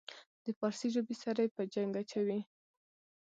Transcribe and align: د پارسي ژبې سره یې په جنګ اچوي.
د 0.45 0.47
پارسي 0.59 0.87
ژبې 0.95 1.15
سره 1.23 1.39
یې 1.45 1.53
په 1.55 1.63
جنګ 1.73 1.91
اچوي. 2.01 2.39